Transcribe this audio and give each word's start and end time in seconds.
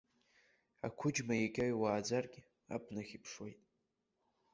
Ақәыџьма 0.85 1.35
егьа 1.43 1.65
иуааӡаргьы, 1.71 2.41
абнахь 2.75 3.13
иԥшуеит. 3.17 3.59